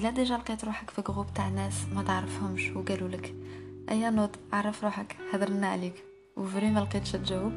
[0.00, 3.34] إلا déjà لقيت روحك في groupe تاع ناس ما تعرفهمش وقالوا لك
[3.90, 6.04] أيا نوض عرف روحك هضرنا عليك.
[6.36, 7.52] و vrai ما لقيتش تجاوب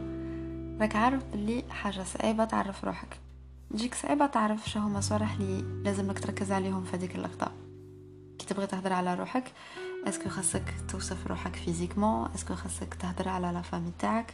[0.82, 3.20] راك عارف بلي حاجة صعيبة تعرف روحك.
[3.74, 7.52] تجيك صعيبة تعرف شو هما صوالح لي لازمك تركز عليهم في هذيك اللقطة.
[8.40, 9.52] كي تبغي تهضر على روحك
[10.08, 14.34] est-ce que خاصك توصف روحك physiquement est-ce que خاصك تهضر على la famille تاعك؟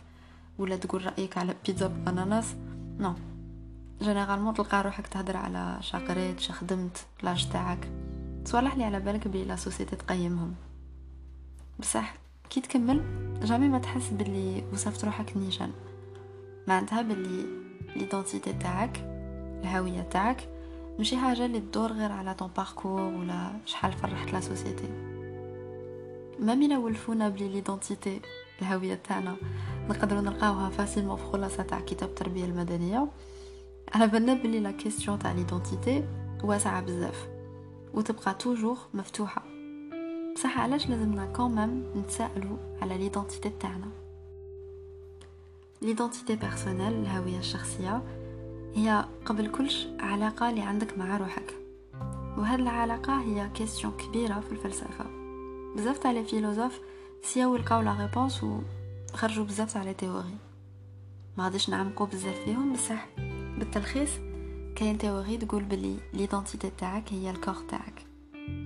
[0.60, 2.56] ولا تقول رأيك على بيتزا ب ananas
[3.00, 3.14] non
[4.02, 8.09] généralement تلقى روحك تهضر على شقريت شخدمت l'âge تاعك.
[8.50, 10.56] صوالح لي على بالك بلي la société تقيمهم.
[11.80, 12.14] بصح
[12.50, 13.04] كي تكمل
[13.44, 15.72] jamais ما تحس باللي وصفت روحك نيشان.
[16.68, 17.46] معناتها باللي
[17.96, 18.98] l'identité تاعك
[19.64, 20.50] الهوية تاعك
[20.98, 24.88] ماشي حاجة اللي تدور غير على ton parcours ولا شحال فرحت la société.
[26.40, 28.22] même الا ولفونا بلي l'identité
[28.62, 29.36] الهوية تاعنا.
[29.90, 33.08] نقدروا نلقاوها facilement في خلاصة تاع كتاب التربية المدنية.
[33.94, 36.04] على بالنا بلي la question تاع l'identité
[36.44, 37.39] واسعة بزاف.
[37.94, 39.44] وتبقى toujours مفتوحه
[40.36, 43.90] بصح علاش لازمنا quand même نتسائلوا على l'identité تاعنا
[45.82, 48.02] l'identité personnelle الهويه الشخصيه
[48.76, 51.54] هي قبل كلش علاقه اللي عندك مع روحك
[52.38, 55.06] وهاد العلاقه هي question كبيره في الفلسفه
[55.76, 56.80] بزاف تاع les philosophes
[57.24, 58.44] سياو لقاو la réponse
[59.14, 60.38] وخرجوا بزاف تاع les théories
[61.38, 63.06] ما غاديش نعمقو بزاف فيهم بصح
[63.58, 64.10] بالتلخيص
[64.80, 68.06] كاين théorie تقول بلي l'identité تاعك هي ال corps تاعك.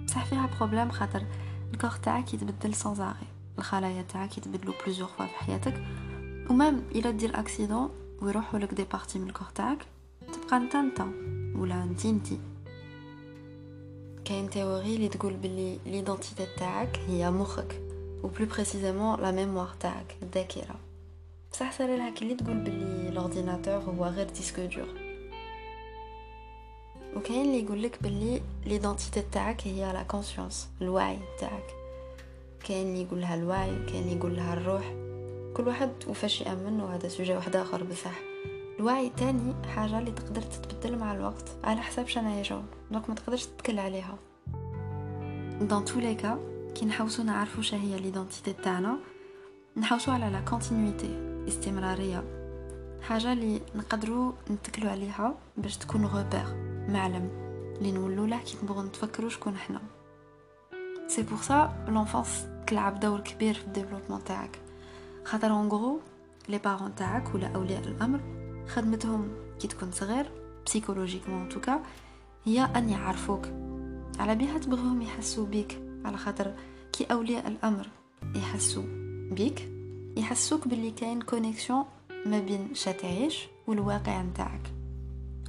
[0.06, 1.26] بصح فيها problème خاطر
[1.74, 5.84] ال corps تاعك يتبدل sans arrêt الخلايا تاعك يتبدلوا plusieurs fois في حياتك.
[6.50, 7.90] و même إلا دير accident
[8.22, 9.86] ويروحوا لك des parties من ال corps تاعك
[10.34, 11.02] تبقى أنت أنت
[11.56, 12.40] ولا انتي انتي
[14.26, 17.82] كاين théorie اللي تقول بلي l'identité تاعك هي مخك
[18.24, 20.76] و plus précisément la mémoire تاعك الذاكرة.
[21.52, 25.03] بصح سالي لها كي تقول بلي l'ordinateur هو غير disque dur
[27.16, 31.76] وكاين اللي يقول لك بلي l'identité تاعك هي la conscience الوعي تاعك.
[32.64, 34.94] كاين اللي يقول لها الوعي كاين اللي يقول لها الروح.
[35.54, 38.20] كل واحد وفاش يأمن وهذا sujet واحد آخر بصح.
[38.80, 43.46] الوعي تاني حاجة اللي تقدر تتبدل مع الوقت على حساب شنو يجاو donc ما تقدرش
[43.46, 44.18] تتكل عليها.
[45.62, 46.40] dans tous les cas
[46.76, 48.98] كي نحوسو نعرفو هي l'identité تاعنا
[49.78, 52.24] نحوسو على la continuité استمرارية.
[53.02, 57.30] حاجة اللي نقدروا نتكلوا عليها باش تكون repère معلم
[57.82, 59.82] اللي له كي نبغوا نتفكروا شكون حنا
[61.08, 64.60] c'est pour ça l'enfance تلعب دور كبير في ال développement تاعك
[65.26, 66.00] خاطر en gros
[66.50, 68.20] les parents تاعك ولا اولياء الامر
[68.68, 70.32] خدمتهم كي تكون صغير
[70.66, 71.84] psychologiquement tout cas
[72.46, 73.48] هي ان يعرفوك
[74.20, 76.54] على بها تبغيهم يحسوا بيك على خاطر
[76.94, 77.88] كي اولياء الامر
[78.36, 78.84] يحسوا
[79.32, 79.70] بيك
[80.18, 81.86] يحسوك باللي كاين connexion
[82.26, 84.74] ما بين شتعيش والواقع نتاعك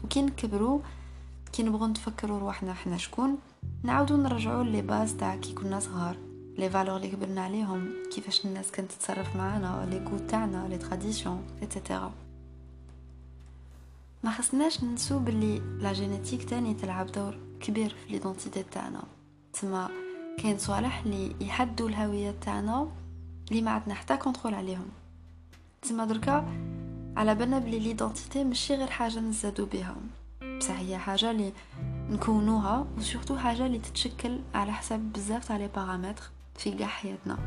[0.04, 0.80] وكي نكبروا
[1.54, 3.38] كي نبغوا نتفكروا رواحنا حنا شكون
[3.82, 6.16] نعاودوا نرجعوا les bases تاع كي كنا صغار
[6.58, 11.32] les valeurs اللي كبرنا عليهم كيفاش الناس كانت تتصرف معنا les goûts تاعنا les traditions
[11.32, 12.12] et cetera
[14.24, 19.02] ما خصناش ننسو باللي la génétique تاني تلعب دور كبير في l'identité تاعنا.
[19.52, 19.88] تما
[20.38, 22.88] كاين صوالح اللي يحدوا الهويه تاعنا
[23.50, 24.88] اللي ما عندنا حتى contrôle عليهم.
[25.82, 26.48] تما دركا
[27.16, 29.96] على بالنا بلي l'identité ماشي غير حاجة نزادو بها.
[30.58, 31.52] بصح هي حاجة اللي
[32.10, 36.22] نكونوها و surtout حاجة اللي تتشكل على حساب بزاف تاع les paramètres
[36.54, 37.38] في كاع حياتنا.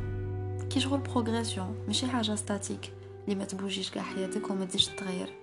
[0.70, 5.34] كي شغل progression ماشي حاجة statique اللي ما تبوجيش كاع حياتك وما تزيدش تغير.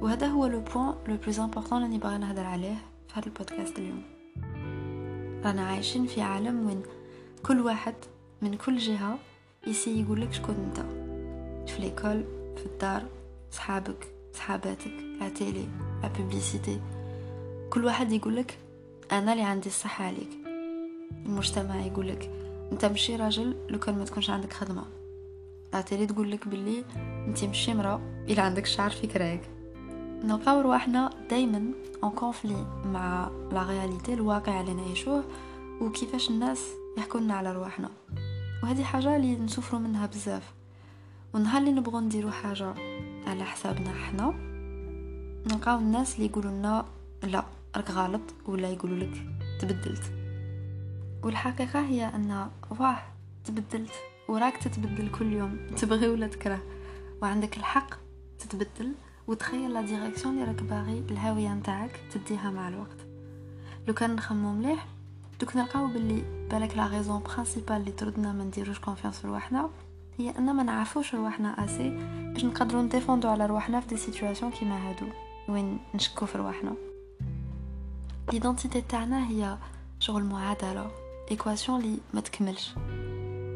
[0.00, 2.74] وهذا هو le point le plus important اللي باغي نهضر عليه
[3.08, 4.02] في هذا البودكاست اليوم.
[5.44, 6.82] رانا عايشين في عالم وين
[7.42, 7.94] كل واحد
[8.42, 9.18] من كل جهة
[9.66, 10.80] يسي يقول لك شكون انت.
[11.70, 12.24] في l'école
[12.56, 13.02] في الدار
[13.50, 15.68] صحابك صحاباتك la télé
[16.02, 16.80] la publicité
[17.70, 18.58] كل واحد يقول لك
[19.12, 20.30] أنا اللي عندي الصحه عليك
[21.26, 22.30] المجتمع يقول لك
[22.72, 24.84] انت مشي راجل لو كان ما تكونش عندك خدمه
[25.72, 26.84] la télé تقول لك باللي
[27.28, 29.50] انت مشي مرا الا عندك شعر في كراك
[30.24, 31.70] نلقاو رواحنا دايما
[32.04, 35.24] en conflit مع la réalité الواقع اللي نعيشوه
[35.80, 36.60] وكيفاش الناس
[36.98, 37.90] يحكوا على رواحنا
[38.62, 40.52] وهذه حاجة اللي نسوفروا منها بزاف.
[41.34, 42.74] ونهار اللي نبغوا نديرو حاجة
[43.26, 44.51] على حسابنا حنا.
[45.46, 46.84] نلقاو الناس اللي يقولوا لنا
[47.22, 47.44] لا
[47.76, 49.26] راك غلط ولا يقولوا لك
[49.60, 50.12] تبدلت.
[51.22, 52.48] والحقيقة هي أن
[52.80, 52.98] واه
[53.44, 53.92] تبدلت
[54.28, 55.66] وراك تتبدل كل يوم.
[55.76, 56.62] تبغي ولا تكره.
[57.22, 57.94] وعندك الحق
[58.38, 58.92] تتبدل
[59.26, 63.06] وتخيل la direction اللي راك باغي الهوية نتاعك تديها مع الوقت.
[63.88, 64.86] لو كان نخممو مليح
[65.40, 69.70] دوك نلقاو باللي بالك la raison principale اللي تردنا ما نديروش confiance في رواحنا
[70.18, 71.90] هي أن ما نعرفوش رواحنا assez
[72.32, 75.06] باش نقدروا نديفوندو على رواحنا في des situations كيما هادو.
[75.48, 76.74] وين نشكو في رواحنا.
[78.32, 79.58] l'identité تاعنا هي
[79.98, 80.90] شغل معادلة
[81.30, 82.74] équation اللي ما تكملش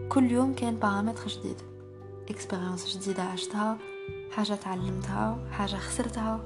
[0.08, 1.56] كل يوم كان بارامتر جديد
[2.30, 3.78] expérience جديدة عشتها
[4.32, 6.40] حاجة تعلمتها حاجة خسرتها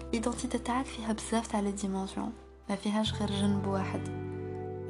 [0.00, 2.32] ال identité تاعك فيها بزاف تاع les dimensions
[2.70, 4.08] ما فيهاش غير جنب واحد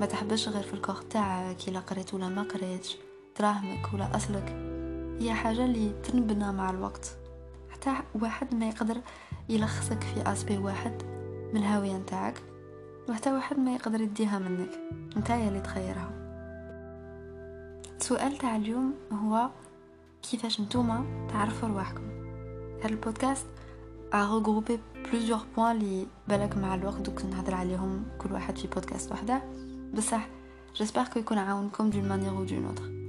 [0.00, 2.96] ما تحبسش غير في الكوخ تاعك الا قريت ولا ما قريتش
[3.38, 4.48] دراهمك ولا اصلك
[5.20, 7.16] هي حاجة اللي تنبنى مع الوقت
[7.82, 9.00] حتى واحد ما يقدر
[9.49, 11.02] يلخصك في اسبي واحد
[11.52, 12.43] من الهاوية نتاعك
[13.08, 14.70] وحتى واحد ما يقدر يديها منك.
[15.17, 16.11] نتايا اللي تغيرها
[18.00, 19.50] السؤال تاع اليوم هو
[20.23, 22.02] كيفاش نتوما تعرفوا رواحكم؟
[22.79, 23.46] هذا البودكاست
[24.12, 24.73] regroupé
[25.06, 29.43] plusieurs points اللي بالك مع الوقت دوك نهضر عليهم كل واحد في بودكاست وحده.
[29.94, 30.29] بصح
[30.75, 33.01] جيسبر كو يكون عاونكم دون مانيير أو دون اوتر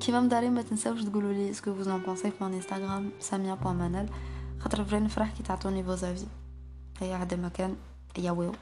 [0.00, 4.08] كيما مداري ما تنساوش تقولوا لي اسكو فوز ان بونسي في انستغرام ساميه بوان منال
[4.58, 6.26] خاطر فري نفرح كي تعطوني فوز افي
[7.00, 7.76] هيا عدا مكان
[8.18, 8.52] يا ويو